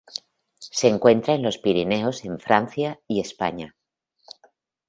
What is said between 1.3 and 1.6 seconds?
en los